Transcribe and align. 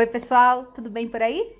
Oi, 0.00 0.06
pessoal, 0.06 0.64
tudo 0.74 0.88
bem 0.88 1.06
por 1.06 1.20
aí? 1.20 1.52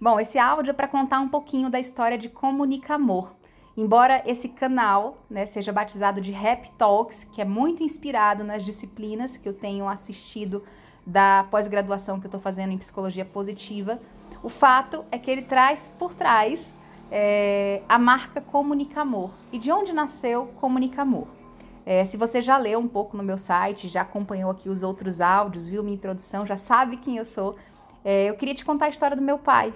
Bom, 0.00 0.18
esse 0.18 0.40
áudio 0.40 0.72
é 0.72 0.74
para 0.74 0.88
contar 0.88 1.20
um 1.20 1.28
pouquinho 1.28 1.70
da 1.70 1.78
história 1.78 2.18
de 2.18 2.28
Comunica 2.28 2.94
Amor. 2.94 3.32
Embora 3.76 4.24
esse 4.26 4.48
canal 4.48 5.18
né, 5.30 5.46
seja 5.46 5.72
batizado 5.72 6.20
de 6.20 6.32
Rap 6.32 6.68
Talks, 6.72 7.22
que 7.22 7.40
é 7.40 7.44
muito 7.44 7.84
inspirado 7.84 8.42
nas 8.42 8.64
disciplinas 8.64 9.36
que 9.36 9.48
eu 9.48 9.54
tenho 9.54 9.86
assistido 9.86 10.64
da 11.06 11.46
pós-graduação 11.48 12.18
que 12.18 12.26
eu 12.26 12.28
estou 12.28 12.40
fazendo 12.40 12.72
em 12.72 12.78
psicologia 12.78 13.24
positiva, 13.24 14.00
o 14.42 14.48
fato 14.48 15.04
é 15.12 15.16
que 15.16 15.30
ele 15.30 15.42
traz 15.42 15.88
por 15.96 16.12
trás 16.12 16.74
é, 17.08 17.82
a 17.88 18.00
marca 18.00 18.40
Comunica 18.40 19.02
Amor. 19.02 19.30
E 19.52 19.60
de 19.60 19.70
onde 19.70 19.92
nasceu 19.92 20.46
Comunica 20.60 21.02
Amor? 21.02 21.28
É, 21.88 22.04
se 22.04 22.16
você 22.16 22.42
já 22.42 22.58
leu 22.58 22.80
um 22.80 22.88
pouco 22.88 23.16
no 23.16 23.22
meu 23.22 23.38
site, 23.38 23.86
já 23.86 24.00
acompanhou 24.00 24.50
aqui 24.50 24.68
os 24.68 24.82
outros 24.82 25.20
áudios, 25.20 25.68
viu 25.68 25.84
minha 25.84 25.94
introdução, 25.94 26.44
já 26.44 26.56
sabe 26.56 26.96
quem 26.96 27.16
eu 27.16 27.24
sou, 27.24 27.54
é, 28.08 28.30
eu 28.30 28.36
queria 28.36 28.54
te 28.54 28.64
contar 28.64 28.86
a 28.86 28.88
história 28.88 29.16
do 29.16 29.22
meu 29.22 29.36
pai. 29.36 29.74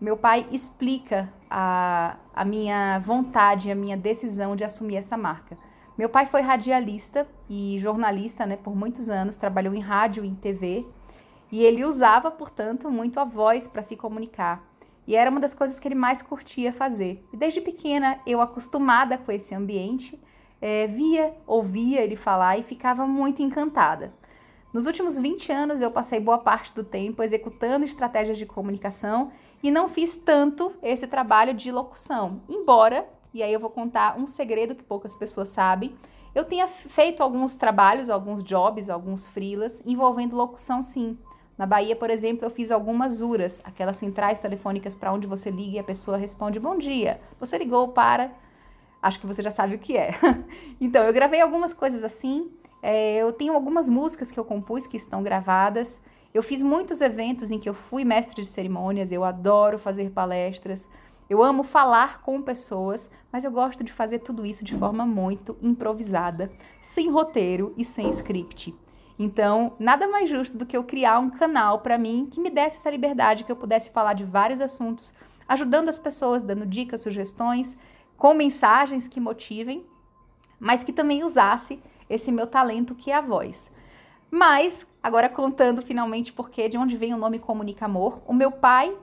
Meu 0.00 0.16
pai 0.16 0.44
explica 0.50 1.32
a, 1.48 2.16
a 2.34 2.44
minha 2.44 2.98
vontade, 2.98 3.70
a 3.70 3.76
minha 3.76 3.96
decisão 3.96 4.56
de 4.56 4.64
assumir 4.64 4.96
essa 4.96 5.16
marca. 5.16 5.56
Meu 5.96 6.08
pai 6.08 6.26
foi 6.26 6.40
radialista 6.40 7.28
e 7.48 7.78
jornalista 7.78 8.44
né, 8.44 8.56
por 8.56 8.74
muitos 8.74 9.08
anos, 9.08 9.36
trabalhou 9.36 9.72
em 9.72 9.78
rádio 9.78 10.24
e 10.24 10.28
em 10.28 10.34
TV, 10.34 10.84
e 11.52 11.62
ele 11.62 11.84
usava, 11.84 12.28
portanto, 12.28 12.90
muito 12.90 13.20
a 13.20 13.24
voz 13.24 13.68
para 13.68 13.84
se 13.84 13.96
comunicar. 13.96 14.64
E 15.06 15.14
era 15.14 15.30
uma 15.30 15.38
das 15.38 15.54
coisas 15.54 15.78
que 15.78 15.86
ele 15.86 15.94
mais 15.94 16.22
curtia 16.22 16.72
fazer. 16.72 17.24
E 17.32 17.36
desde 17.36 17.60
pequena, 17.60 18.18
eu 18.26 18.40
acostumada 18.40 19.16
com 19.16 19.30
esse 19.30 19.54
ambiente, 19.54 20.20
é, 20.60 20.88
via, 20.88 21.36
ouvia 21.46 22.00
ele 22.00 22.16
falar 22.16 22.58
e 22.58 22.64
ficava 22.64 23.06
muito 23.06 23.42
encantada. 23.42 24.12
Nos 24.72 24.86
últimos 24.86 25.18
20 25.18 25.50
anos, 25.50 25.80
eu 25.80 25.90
passei 25.90 26.20
boa 26.20 26.38
parte 26.38 26.72
do 26.72 26.84
tempo 26.84 27.24
executando 27.24 27.84
estratégias 27.84 28.38
de 28.38 28.46
comunicação 28.46 29.32
e 29.60 29.68
não 29.68 29.88
fiz 29.88 30.14
tanto 30.16 30.72
esse 30.80 31.08
trabalho 31.08 31.52
de 31.52 31.72
locução. 31.72 32.40
Embora, 32.48 33.08
e 33.34 33.42
aí 33.42 33.52
eu 33.52 33.58
vou 33.58 33.70
contar 33.70 34.16
um 34.16 34.28
segredo 34.28 34.76
que 34.76 34.84
poucas 34.84 35.12
pessoas 35.12 35.48
sabem, 35.48 35.92
eu 36.32 36.44
tenha 36.44 36.68
feito 36.68 37.20
alguns 37.20 37.56
trabalhos, 37.56 38.08
alguns 38.08 38.44
jobs, 38.44 38.88
alguns 38.88 39.26
freelas 39.26 39.82
envolvendo 39.84 40.36
locução 40.36 40.84
sim. 40.84 41.18
Na 41.58 41.66
Bahia, 41.66 41.96
por 41.96 42.08
exemplo, 42.08 42.46
eu 42.46 42.50
fiz 42.50 42.70
algumas 42.70 43.20
URAs, 43.20 43.60
aquelas 43.64 43.96
centrais 43.96 44.40
telefônicas 44.40 44.94
para 44.94 45.12
onde 45.12 45.26
você 45.26 45.50
liga 45.50 45.76
e 45.76 45.78
a 45.80 45.84
pessoa 45.84 46.16
responde 46.16 46.60
bom 46.60 46.78
dia. 46.78 47.20
Você 47.40 47.58
ligou 47.58 47.88
para 47.88 48.30
acho 49.02 49.18
que 49.18 49.26
você 49.26 49.42
já 49.42 49.50
sabe 49.50 49.74
o 49.74 49.78
que 49.78 49.96
é. 49.96 50.12
então, 50.80 51.02
eu 51.04 51.12
gravei 51.12 51.40
algumas 51.40 51.72
coisas 51.72 52.04
assim. 52.04 52.50
É, 52.82 53.16
eu 53.16 53.32
tenho 53.32 53.54
algumas 53.54 53.88
músicas 53.88 54.30
que 54.30 54.38
eu 54.38 54.44
compus 54.44 54.86
que 54.86 54.96
estão 54.96 55.22
gravadas. 55.22 56.02
Eu 56.32 56.42
fiz 56.42 56.62
muitos 56.62 57.00
eventos 57.00 57.50
em 57.50 57.58
que 57.58 57.68
eu 57.68 57.74
fui 57.74 58.04
mestre 58.04 58.42
de 58.42 58.48
cerimônias. 58.48 59.12
Eu 59.12 59.24
adoro 59.24 59.78
fazer 59.78 60.10
palestras. 60.10 60.88
Eu 61.28 61.42
amo 61.42 61.62
falar 61.62 62.22
com 62.22 62.42
pessoas, 62.42 63.08
mas 63.32 63.44
eu 63.44 63.52
gosto 63.52 63.84
de 63.84 63.92
fazer 63.92 64.18
tudo 64.18 64.44
isso 64.44 64.64
de 64.64 64.76
forma 64.76 65.06
muito 65.06 65.56
improvisada, 65.62 66.50
sem 66.82 67.08
roteiro 67.08 67.72
e 67.76 67.84
sem 67.84 68.10
script. 68.10 68.74
Então, 69.16 69.74
nada 69.78 70.08
mais 70.08 70.28
justo 70.28 70.58
do 70.58 70.66
que 70.66 70.76
eu 70.76 70.82
criar 70.82 71.20
um 71.20 71.30
canal 71.30 71.80
para 71.80 71.96
mim 71.96 72.26
que 72.28 72.40
me 72.40 72.50
desse 72.50 72.78
essa 72.78 72.90
liberdade, 72.90 73.44
que 73.44 73.52
eu 73.52 73.54
pudesse 73.54 73.90
falar 73.90 74.14
de 74.14 74.24
vários 74.24 74.60
assuntos, 74.60 75.14
ajudando 75.46 75.88
as 75.88 76.00
pessoas, 76.00 76.42
dando 76.42 76.66
dicas, 76.66 77.02
sugestões, 77.02 77.78
com 78.16 78.34
mensagens 78.34 79.06
que 79.06 79.20
motivem, 79.20 79.86
mas 80.58 80.82
que 80.82 80.92
também 80.92 81.22
usasse 81.22 81.80
esse 82.10 82.30
meu 82.32 82.46
talento 82.46 82.94
que 82.94 83.10
é 83.10 83.14
a 83.14 83.20
voz. 83.22 83.72
Mas, 84.30 84.86
agora 85.02 85.28
contando 85.28 85.80
finalmente 85.80 86.32
porque 86.32 86.68
de 86.68 86.76
onde 86.76 86.96
vem 86.96 87.14
o 87.14 87.16
nome 87.16 87.38
Comunica 87.38 87.86
Amor, 87.86 88.20
o 88.26 88.34
meu 88.34 88.52
pai 88.52 88.94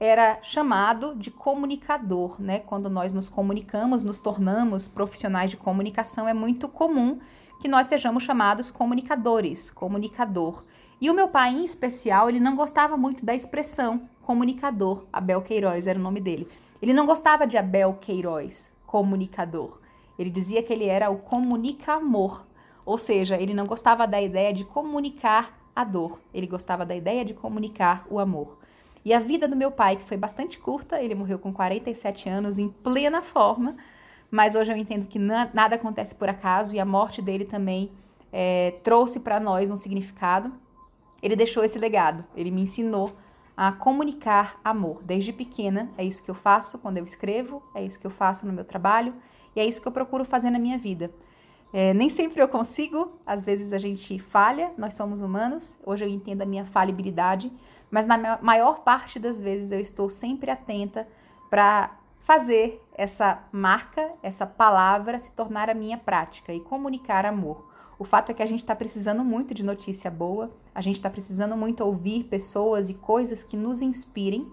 era 0.00 0.38
chamado 0.42 1.14
de 1.16 1.30
comunicador, 1.30 2.40
né? 2.40 2.60
Quando 2.60 2.90
nós 2.90 3.12
nos 3.12 3.28
comunicamos, 3.28 4.04
nos 4.04 4.18
tornamos 4.18 4.86
profissionais 4.86 5.50
de 5.50 5.56
comunicação, 5.56 6.28
é 6.28 6.34
muito 6.34 6.68
comum 6.68 7.18
que 7.60 7.68
nós 7.68 7.88
sejamos 7.88 8.22
chamados 8.22 8.70
comunicadores, 8.70 9.70
comunicador. 9.70 10.62
E 11.00 11.10
o 11.10 11.14
meu 11.14 11.28
pai, 11.28 11.54
em 11.54 11.64
especial, 11.64 12.28
ele 12.28 12.38
não 12.38 12.54
gostava 12.54 12.96
muito 12.96 13.24
da 13.24 13.34
expressão 13.34 14.08
comunicador. 14.22 15.06
Abel 15.12 15.42
Queiroz 15.42 15.86
era 15.86 15.98
o 15.98 16.02
nome 16.02 16.20
dele. 16.20 16.48
Ele 16.80 16.92
não 16.92 17.06
gostava 17.06 17.46
de 17.46 17.56
Abel 17.56 17.94
Queiroz, 18.00 18.72
comunicador. 18.86 19.80
Ele 20.18 20.30
dizia 20.30 20.62
que 20.62 20.72
ele 20.72 20.86
era 20.86 21.10
o 21.10 21.18
comunica-amor, 21.18 22.44
ou 22.88 22.96
seja, 22.96 23.36
ele 23.36 23.52
não 23.52 23.66
gostava 23.66 24.06
da 24.06 24.18
ideia 24.18 24.50
de 24.50 24.64
comunicar 24.64 25.60
a 25.76 25.84
dor, 25.84 26.18
ele 26.32 26.46
gostava 26.46 26.86
da 26.86 26.96
ideia 26.96 27.22
de 27.22 27.34
comunicar 27.34 28.06
o 28.08 28.18
amor. 28.18 28.56
E 29.04 29.12
a 29.12 29.20
vida 29.20 29.46
do 29.46 29.54
meu 29.54 29.70
pai, 29.70 29.96
que 29.96 30.02
foi 30.02 30.16
bastante 30.16 30.58
curta, 30.58 30.98
ele 30.98 31.14
morreu 31.14 31.38
com 31.38 31.52
47 31.52 32.30
anos, 32.30 32.56
em 32.56 32.70
plena 32.70 33.20
forma, 33.20 33.76
mas 34.30 34.54
hoje 34.54 34.72
eu 34.72 34.76
entendo 34.78 35.06
que 35.06 35.18
nada 35.18 35.74
acontece 35.74 36.14
por 36.14 36.30
acaso 36.30 36.74
e 36.74 36.80
a 36.80 36.84
morte 36.86 37.20
dele 37.20 37.44
também 37.44 37.92
é, 38.32 38.70
trouxe 38.82 39.20
para 39.20 39.38
nós 39.38 39.70
um 39.70 39.76
significado. 39.76 40.50
Ele 41.22 41.36
deixou 41.36 41.62
esse 41.62 41.78
legado, 41.78 42.24
ele 42.34 42.50
me 42.50 42.62
ensinou 42.62 43.12
a 43.54 43.70
comunicar 43.70 44.58
amor. 44.64 45.02
Desde 45.02 45.30
pequena, 45.30 45.90
é 45.98 46.04
isso 46.06 46.22
que 46.22 46.30
eu 46.30 46.34
faço 46.34 46.78
quando 46.78 46.96
eu 46.96 47.04
escrevo, 47.04 47.62
é 47.74 47.84
isso 47.84 48.00
que 48.00 48.06
eu 48.06 48.10
faço 48.10 48.46
no 48.46 48.52
meu 48.54 48.64
trabalho 48.64 49.14
e 49.54 49.60
é 49.60 49.66
isso 49.66 49.82
que 49.82 49.88
eu 49.88 49.92
procuro 49.92 50.24
fazer 50.24 50.48
na 50.48 50.58
minha 50.58 50.78
vida. 50.78 51.12
É, 51.72 51.92
nem 51.92 52.08
sempre 52.08 52.42
eu 52.42 52.48
consigo, 52.48 53.12
às 53.26 53.42
vezes 53.42 53.72
a 53.72 53.78
gente 53.78 54.18
falha, 54.18 54.72
nós 54.78 54.94
somos 54.94 55.20
humanos, 55.20 55.76
hoje 55.84 56.04
eu 56.04 56.08
entendo 56.08 56.42
a 56.42 56.46
minha 56.46 56.64
falibilidade, 56.64 57.52
mas 57.90 58.06
na 58.06 58.38
maior 58.40 58.80
parte 58.80 59.18
das 59.18 59.40
vezes 59.40 59.70
eu 59.72 59.80
estou 59.80 60.08
sempre 60.08 60.50
atenta 60.50 61.06
para 61.50 61.96
fazer 62.20 62.82
essa 62.94 63.42
marca, 63.52 64.12
essa 64.22 64.46
palavra 64.46 65.18
se 65.18 65.32
tornar 65.32 65.70
a 65.70 65.74
minha 65.74 65.96
prática 65.96 66.52
e 66.52 66.60
comunicar 66.60 67.24
amor. 67.24 67.66
O 67.98 68.04
fato 68.04 68.30
é 68.30 68.34
que 68.34 68.42
a 68.42 68.46
gente 68.46 68.60
está 68.60 68.76
precisando 68.76 69.24
muito 69.24 69.52
de 69.52 69.64
notícia 69.64 70.10
boa, 70.10 70.50
a 70.74 70.80
gente 70.80 70.96
está 70.96 71.10
precisando 71.10 71.56
muito 71.56 71.82
ouvir 71.82 72.24
pessoas 72.24 72.88
e 72.90 72.94
coisas 72.94 73.42
que 73.42 73.56
nos 73.56 73.82
inspirem 73.82 74.50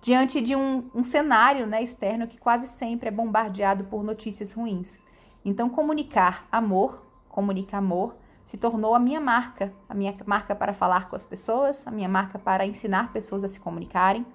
diante 0.00 0.40
de 0.40 0.54
um, 0.54 0.84
um 0.94 1.02
cenário 1.02 1.66
né, 1.66 1.82
externo 1.82 2.26
que 2.26 2.38
quase 2.38 2.68
sempre 2.68 3.08
é 3.08 3.10
bombardeado 3.10 3.84
por 3.84 4.04
notícias 4.04 4.52
ruins. 4.52 4.98
Então, 5.46 5.70
comunicar 5.70 6.46
amor, 6.50 7.06
comunicar 7.28 7.78
amor, 7.78 8.16
se 8.44 8.56
tornou 8.56 8.96
a 8.96 8.98
minha 8.98 9.20
marca, 9.20 9.72
a 9.88 9.94
minha 9.94 10.12
marca 10.26 10.56
para 10.56 10.74
falar 10.74 11.08
com 11.08 11.14
as 11.14 11.24
pessoas, 11.24 11.86
a 11.86 11.90
minha 11.92 12.08
marca 12.08 12.36
para 12.36 12.66
ensinar 12.66 13.12
pessoas 13.12 13.44
a 13.44 13.48
se 13.48 13.60
comunicarem, 13.60 14.26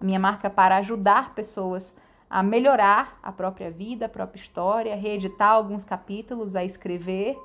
a 0.00 0.04
minha 0.04 0.18
marca 0.20 0.48
para 0.48 0.76
ajudar 0.76 1.34
pessoas 1.34 1.96
a 2.30 2.40
melhorar 2.40 3.18
a 3.20 3.32
própria 3.32 3.68
vida, 3.68 4.06
a 4.06 4.08
própria 4.08 4.40
história, 4.40 4.94
reeditar 4.94 5.50
alguns 5.50 5.82
capítulos, 5.82 6.54
a 6.54 6.64
escrever 6.64 7.36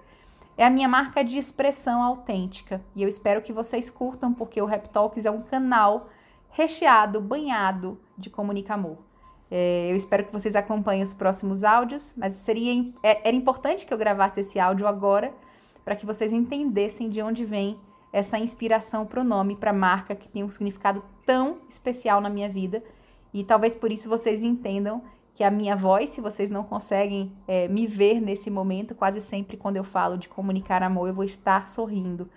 é 0.58 0.64
a 0.64 0.70
minha 0.70 0.88
marca 0.88 1.24
de 1.24 1.38
expressão 1.38 2.02
autêntica. 2.02 2.80
E 2.96 3.04
eu 3.04 3.10
espero 3.10 3.42
que 3.42 3.52
vocês 3.52 3.90
curtam, 3.90 4.34
porque 4.34 4.62
o 4.62 4.66
Rap 4.66 4.88
Talks 4.90 5.26
é 5.26 5.32
um 5.32 5.42
canal 5.42 6.10
recheado, 6.52 7.20
banhado 7.20 8.00
de 8.18 8.30
comunica-amor. 8.30 8.98
É, 8.98 9.15
eu 9.52 9.96
espero 9.96 10.24
que 10.24 10.34
vocês 10.34 10.56
acompanhem 10.56 11.04
os 11.04 11.14
próximos 11.14 11.64
áudios, 11.64 12.14
mas 12.18 12.34
seria 12.34 12.74
é, 13.04 13.28
era 13.28 13.36
importante 13.36 13.86
que 13.86 13.94
eu 13.94 13.98
gravasse 13.98 14.42
esse 14.42 14.60
áudio 14.60 14.88
agora 14.88 15.34
para 15.84 15.96
que 15.96 16.06
vocês 16.06 16.34
entendessem 16.34 17.10
de 17.10 17.22
onde 17.22 17.46
vem 17.46 17.80
essa 18.12 18.40
inspiração 18.40 19.06
para 19.06 19.22
o 19.22 19.24
nome, 19.24 19.56
para 19.56 19.72
a 19.72 19.74
marca 19.74 20.16
que 20.16 20.28
tem 20.28 20.44
um 20.44 20.52
significado 20.52 21.04
tão 21.26 21.60
especial 21.70 22.22
na 22.22 22.30
minha 22.30 22.50
vida. 22.50 22.84
E 23.34 23.44
talvez 23.44 23.76
por 23.76 23.92
isso 23.92 24.10
vocês 24.10 24.42
entendam 24.42 25.04
que 25.34 25.44
a 25.44 25.52
minha 25.52 25.76
voz, 25.76 26.12
se 26.12 26.22
vocês 26.22 26.50
não 26.50 26.64
conseguem 26.64 27.32
é, 27.46 27.68
me 27.68 27.86
ver 27.86 28.22
nesse 28.22 28.50
momento, 28.50 28.96
quase 28.96 29.20
sempre 29.20 29.58
quando 29.58 29.76
eu 29.76 29.84
falo 29.84 30.18
de 30.18 30.30
comunicar 30.30 30.82
amor, 30.82 31.10
eu 31.10 31.14
vou 31.14 31.26
estar 31.26 31.68
sorrindo. 31.68 32.30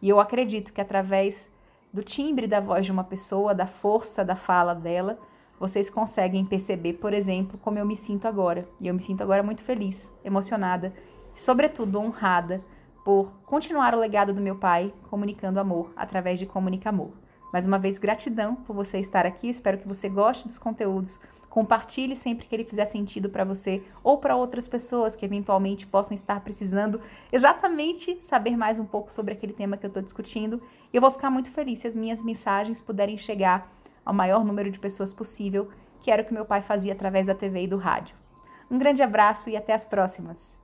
E 0.00 0.08
eu 0.08 0.18
acredito 0.18 0.72
que 0.72 0.80
através 0.80 1.50
do 1.92 2.02
timbre 2.02 2.46
da 2.46 2.58
voz 2.58 2.86
de 2.86 2.92
uma 2.92 3.04
pessoa, 3.04 3.54
da 3.54 3.66
força 3.66 4.24
da 4.24 4.34
fala 4.34 4.74
dela, 4.74 5.18
vocês 5.58 5.88
conseguem 5.88 6.44
perceber, 6.44 6.94
por 6.94 7.14
exemplo, 7.14 7.58
como 7.58 7.78
eu 7.78 7.86
me 7.86 7.96
sinto 7.96 8.28
agora. 8.28 8.68
E 8.80 8.88
eu 8.88 8.94
me 8.94 9.02
sinto 9.02 9.22
agora 9.22 9.42
muito 9.42 9.64
feliz, 9.64 10.12
emocionada 10.24 10.92
e, 11.34 11.40
sobretudo, 11.40 11.98
honrada 11.98 12.62
por 13.04 13.32
continuar 13.44 13.94
o 13.94 13.98
legado 13.98 14.32
do 14.32 14.42
meu 14.42 14.56
pai 14.56 14.92
comunicando 15.08 15.60
amor 15.60 15.92
através 15.96 16.38
de 16.38 16.46
Comunica 16.46 16.88
Amor. 16.88 17.12
Mais 17.52 17.64
uma 17.64 17.78
vez, 17.78 17.98
gratidão 17.98 18.56
por 18.56 18.74
você 18.74 18.98
estar 18.98 19.24
aqui. 19.24 19.48
Espero 19.48 19.78
que 19.78 19.86
você 19.86 20.08
goste 20.08 20.46
dos 20.46 20.58
conteúdos. 20.58 21.18
Compartilhe 21.48 22.14
sempre 22.14 22.46
que 22.46 22.54
ele 22.54 22.64
fizer 22.64 22.84
sentido 22.84 23.30
para 23.30 23.44
você 23.44 23.82
ou 24.02 24.18
para 24.18 24.36
outras 24.36 24.68
pessoas 24.68 25.16
que 25.16 25.24
eventualmente 25.24 25.86
possam 25.86 26.14
estar 26.14 26.40
precisando 26.40 27.00
exatamente 27.32 28.18
saber 28.20 28.56
mais 28.56 28.78
um 28.78 28.84
pouco 28.84 29.10
sobre 29.10 29.32
aquele 29.32 29.54
tema 29.54 29.76
que 29.76 29.86
eu 29.86 29.88
estou 29.88 30.02
discutindo. 30.02 30.60
Eu 30.92 31.00
vou 31.00 31.10
ficar 31.10 31.30
muito 31.30 31.50
feliz 31.50 31.78
se 31.78 31.86
as 31.86 31.94
minhas 31.94 32.20
mensagens 32.20 32.82
puderem 32.82 33.16
chegar 33.16 33.72
ao 34.06 34.14
maior 34.14 34.44
número 34.44 34.70
de 34.70 34.78
pessoas 34.78 35.12
possível, 35.12 35.68
que 36.00 36.10
era 36.10 36.22
o 36.22 36.24
que 36.24 36.32
meu 36.32 36.46
pai 36.46 36.62
fazia 36.62 36.92
através 36.92 37.26
da 37.26 37.34
TV 37.34 37.64
e 37.64 37.66
do 37.66 37.76
rádio. 37.76 38.16
Um 38.70 38.78
grande 38.78 39.02
abraço 39.02 39.50
e 39.50 39.56
até 39.56 39.74
as 39.74 39.84
próximas! 39.84 40.56